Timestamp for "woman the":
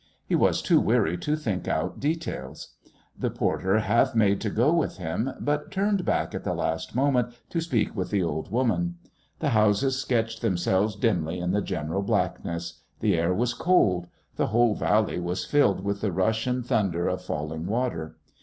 8.49-9.49